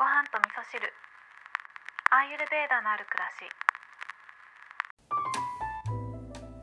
[0.00, 0.80] ご飯と味噌汁
[2.10, 3.34] アーユルベーダのある暮らし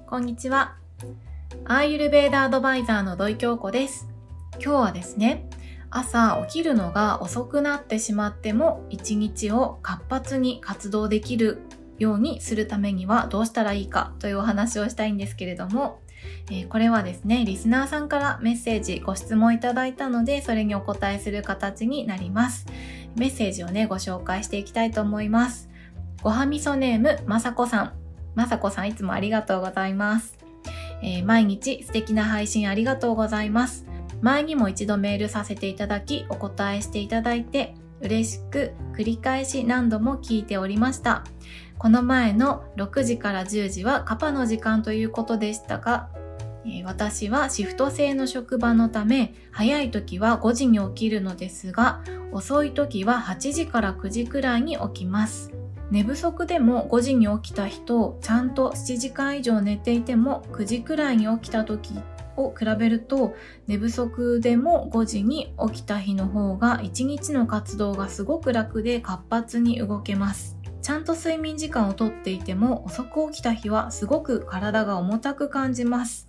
[0.10, 0.76] こんにちは。
[1.66, 4.08] アーユルベーダアドバイザーの土井京子です。
[4.54, 5.48] 今日はですね、
[5.92, 11.62] 朝起きるのが遅くなってしまっても一日を活発に活動できる
[12.00, 16.02] ようにするためにはどうしたらいいかというお話をしたいんですけれども、
[16.50, 22.66] えーこれはですね、リスナーさんからメッセージ、ご質問いただいたので、それにお答えする形になります。
[23.18, 25.70] メッセージをね、ご紹介していきたいと思います。
[26.22, 27.94] ごはみそネーム、まさこさん。
[28.36, 30.38] まさこさんいつもありがとうございます。
[31.02, 33.86] えー毎日素敵な配信ありがとうございます。
[34.22, 41.24] 前にも一度メールさせていただき、お答えしていただいて、嬉しく繰り返し何度も聞いておりました。
[41.78, 46.10] この前の6時から10時はカパの時間ということでしたが、
[46.86, 55.52] 私はシフト制の職場のため、早い時は5時に起きるのですが、遅い時は8時から9時くらいに起きます。
[55.90, 61.94] 寝不足でも5時に起きた日とちゃんと7時間以上寝ていても9時くらいに起きた時
[62.36, 63.36] を比べると
[63.68, 70.58] 寝不足でも5時に起きた日の方が1日の活動がすごく楽で活発に動けます。
[70.82, 76.27] ちゃんと睡眠時間をとっていても遅く起きた日はすごく体が重たく感じます。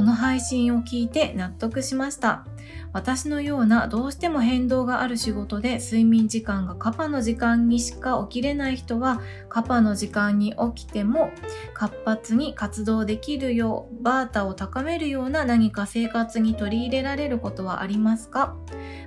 [0.00, 2.46] この配信を聞いて納得しました。
[2.94, 11.30] 私のようなどうしても変動がある仕事で睡眠時間がカパの時間にしか起きれない人はカパの時間に起きても
[11.74, 18.56] 活発に活動できるようバータを高めるような何か生活に取り入れられることはありますか？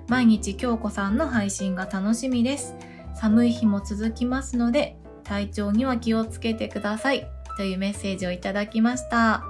[0.08, 2.75] 毎日京子さんの配信が楽しみです。
[3.16, 7.27] 寒い日も続きますので体調には気をつけてください。
[7.55, 9.44] というメッセージをいただきました。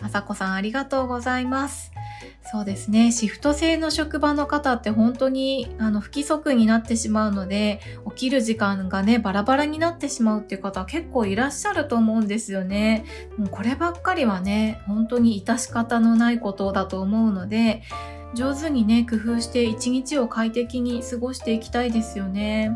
[0.00, 1.92] まさこさんありがとうございます
[2.50, 3.12] そうですね。
[3.12, 13.04] シフト制の職場の方って本当にあの不規則になってしまうので、起きる時間がね、バラバラになってしまうっていう方結構いらっしゃると思うんですよね。
[13.36, 17.82] もうこればっかりはね、本当に致し方のないことだと思うので、
[18.34, 22.70] 上手にね、工夫して一日を快適に過ごしていきたいですよね。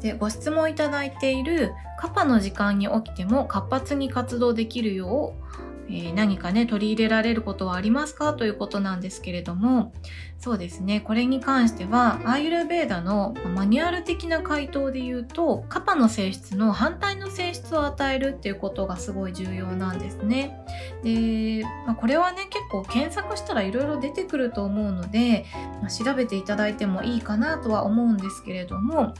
[0.00, 8.34] で、ご質問いただいているカパの時間に起きても活発に活動できるよう、えー何かね、取り入れられることはありますか？
[8.34, 9.92] ということなんですけれども、
[10.38, 20.58] そうですね、これに関しては、アーユルベーダのまあマニュアル的な回答で言うと、カパの性質の反対の性質を与えるっていうことがすごい重要なんですね。
[21.04, 25.46] で、まあこれはね、結構検索したらいろいろ出てくると思うので、
[25.80, 29.14] まあ調べていただいてもいいかなとは思うんですけれども、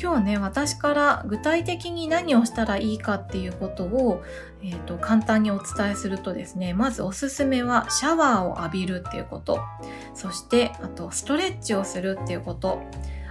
[0.00, 4.22] 今日ね私から具体的に何をしたらいいかっていうことを、
[4.62, 9.60] えー、と簡単にお伝えするとですねまずおすすめはシャワーを浴びるっていうこと。
[10.14, 12.82] そしてあとストレッチをするっていうこと。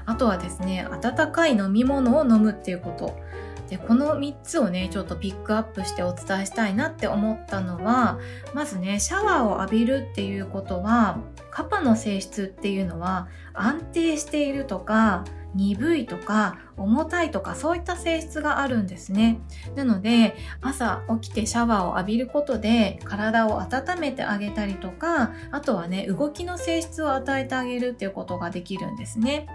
[0.06, 3.18] あとはですね温かい飲み物を飲むっていうこと。
[3.70, 8.18] でこの3つをねちょっとピックアップしてお伝えしたいなって思ったのは
[8.54, 11.20] まずねシャワーを浴びるっていうことは
[11.52, 15.26] カパの性質っていうのは安定しているとか
[15.58, 19.40] 鈍いとか重たいとかそういった性質があるんですね。
[19.76, 29.48] なので朝起きてシャワーを浴びることで体を温めてあげたりとかあとはね動きの性質を与えてあげるっていうことができるんですね。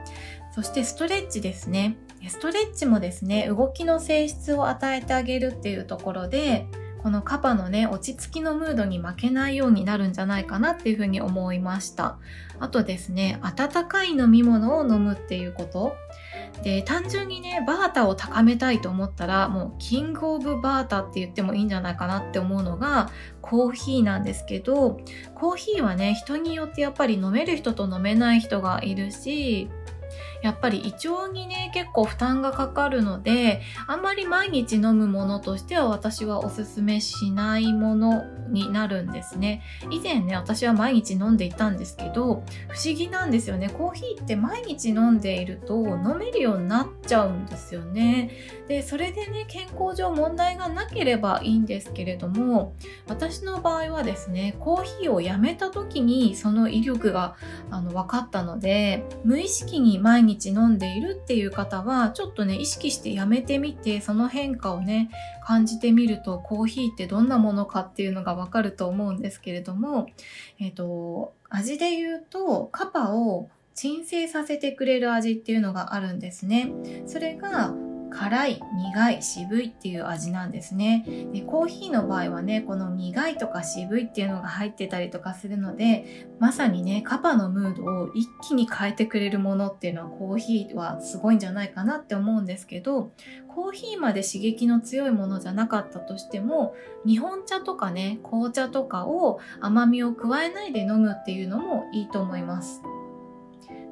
[0.54, 1.96] そしてストレッチですね。
[2.28, 6.66] ストレッチもですね動きの性質を与えてあげるっていうところで
[7.02, 12.18] このカパのね、落ち着きのムードに負けないようになるんじゃないかなっていうふうに思いました。
[12.60, 15.96] あとですね、温かい飲み物を飲むっていうこと。
[16.62, 25.00] で、単純にね、バータを高めたいと思ったら、もうキングオブバータって言ってもいいんじゃないかなって思うのが、コーヒーなんですけど、
[25.34, 29.68] コーヒーはね、人によってやっぱり飲める人と飲めない人がいるし、
[30.42, 39.62] やっぱり胃腸にね結構負担がかかるのであんまり毎日飲むものとしては私はおすすめしないものになるんですね。
[39.90, 43.70] 以前ね私は毎日飲んでいたんですけど不思議なんですよね。
[43.70, 48.30] コーヒーって毎日飲んでいると飲めるようになっちゃうんですよね。
[48.68, 52.74] でそれでね健康上問題がなければいいんですけれども
[53.08, 57.36] 私の場合はですねコーヒーをやめた時にその威力が
[57.70, 65.10] あの分かったので無意識に毎日飲んでいるっていう方はちょっとね意識してやめてみてその変化をね
[65.44, 70.08] 感じてみるとコーヒーってどんなものかっていうのがわかると思うんですけれども、
[70.58, 76.72] えっと味で言うとカパを鎮静させてくれる味っていうのがあるんですね。
[77.06, 77.72] それが
[78.12, 81.04] 辛い、苦い、渋いっていう味なんですね。
[81.32, 93.12] で、コーヒーの場合はね、この苦いとか渋いっていうのが入ってたりとかするので、まさにね、カパのムードを一気に変えてくれるものっていうのはコーヒーはすごいんじゃないかなって思うんですけど、
[93.48, 96.74] コーヒーまで刺激の強いものじゃなかったとしても、
[97.06, 102.82] 日本茶とかね、紅茶とかを甘みを加えないで飲むっていうのもいいと思います。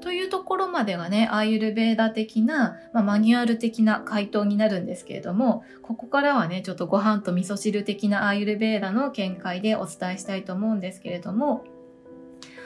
[0.01, 11.65] というところまでがね、アーユルベーダ的な、まあ、マニュアル的な回答になるんですけれども、ここからはね、ちょっとご飯と味噌汁的なアーユルベーダの見解でお伝えしたいと思うんですけれども、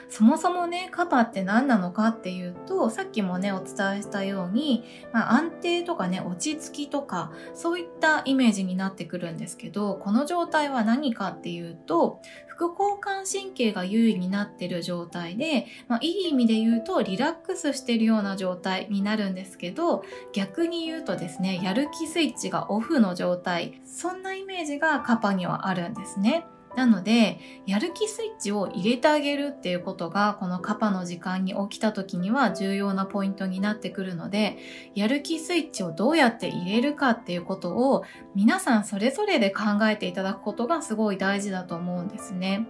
[0.09, 12.21] そもそもね、カバって何なのかっていうと、さっきもね、お伝えしたように、まあ、安定とかね、落ち着きとか、そういったイメージになってくるんですけど、この状態は何かっていうと、
[12.57, 26.47] 副交感神経が優位になってる状態で、まあ、いい意味で言うとリラックスしてるような状態になるんですけど、逆に言うとですね、やる気スイッチがオフの状態、そんなイメージがカパにはあるんですね。
[26.77, 34.59] なので、やる気スイッチを入れてあげるっていうことが、このカパの時間に起きた時には重要なポイントになってくるので、
[34.95, 38.05] やる気スイッチをどうやって入れるかっていうことを、
[38.35, 42.67] 皆さんそれぞれで考えていただくことがすごい大事だと思うんですね。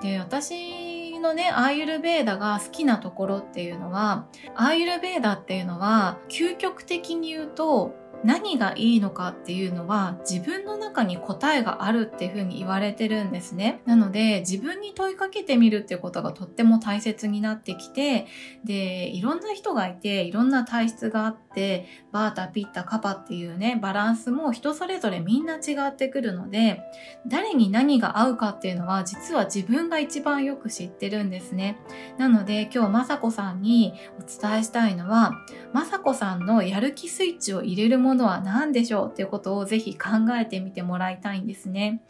[0.00, 13.80] で、私のね、アーユルベーダが好きなところっていうのは、アーユルベーダっていうのは、究極的に言うと、何がいいのかっていうのは自分の中に答えがあるっていうふうに言われてるんですね。
[13.86, 18.26] なので自分に問いかけてみるっていうことがとっても大切になってきて、
[18.64, 26.82] で、いろんな人がいて、いろんな体質があって、バータ、ピッタ、カパっていうね、バランスも人それぞれみんな違ってくるので、
[27.26, 31.78] 誰に何が合うかっていうのは実は自分が一番よく知ってるんですね。
[32.18, 35.32] なので今日まさこさんにお伝えしたいのは、
[35.72, 40.08] まさこさんのやる気スイッチを入れるもものは何でしょうっていうことをぜひ考
[40.40, 42.02] えてみてもらいたいんですね。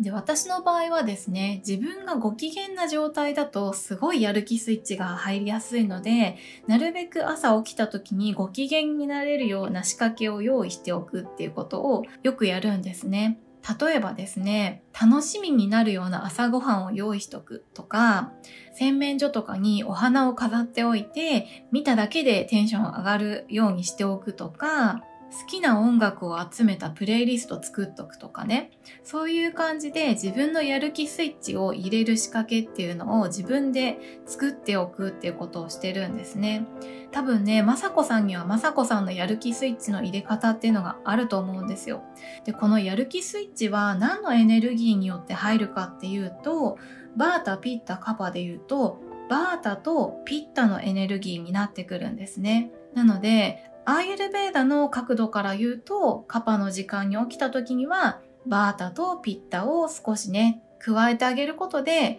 [0.00, 13.38] で、私の場合はですね、自分がご機嫌な状態だとすごいやる気スイッチが入りやすいので、なるべく朝起きた時にご機嫌になれるような仕掛けを用意しておくっていうことをよくやるんですね。
[13.80, 18.32] 例えばですね、楽しみになるような朝ごはんを用意しとくとか、
[18.74, 28.70] 洗面所とかにお花を飾っておいて、見ただけでテンション上がるようにしておくとか、好きな音楽を集めたプレイリスト作っとくとかね。
[29.02, 36.66] そういう感じで自分のやる気スイッチを入れる仕掛けっていうのを自分で作っておくっていうことをしてるんですね。
[37.12, 42.02] 多分ね、まさこさんにはまさこさんのやる気スイッチの入れ方っていうのがあると思うんですよ。
[42.44, 46.78] で、このやる気スイッチは何のエネルギーによって入るかっていうと、
[47.16, 49.00] バータ、ピッタ、カパで言うと、
[49.30, 52.70] バータとピッタのエネルギーになってくるんですね。
[52.94, 62.18] なので、アーユルベーダの角度から言うと、カパの時間に起きた時には、バータとピッタを少しね、加えてあげることで、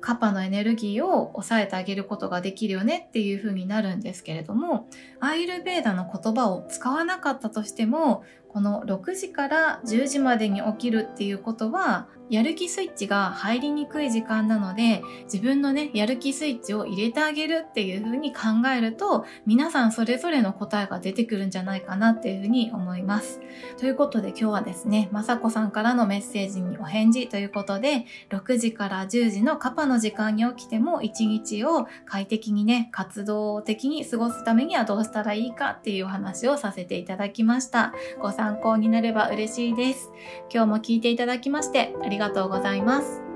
[0.00, 4.86] カパのエネルギーを抑えてあげることができるよねっていう風になるんですけれども、
[5.20, 23.40] アーユルベーダの言葉を使わなかったとしても、この6時から10時までに起きるっていうことは、やる気スイッチが入りにくい時間なので、自分のね、やる気スイッチを入れてあげるっていう風に考えると、皆さんそれぞれの答えが出てくるんじゃないかなっていう風に思います。
[23.78, 37.92] ということで今日はですね、まさこさんからのメッセージにお返事ということで、6時から10時のカパの時間に起きても1日を快適にね、活動的に過ごすためにはどうしたらいいかっていうお話をさせていただきました。
[38.20, 40.10] ご参考になれば嬉しいです。
[40.52, 43.33] 今日も聞いていただきましてありがとうございましたがとうございます。